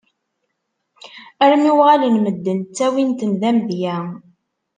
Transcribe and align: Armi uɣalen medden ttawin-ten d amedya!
Armi 1.43 1.71
uɣalen 1.77 2.15
medden 2.19 2.59
ttawin-ten 2.61 3.31
d 3.41 3.41
amedya! 3.49 3.95